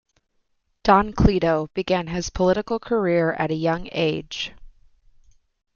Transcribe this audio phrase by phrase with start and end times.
[0.81, 4.51] "Don Cleto" began his political career at a young age.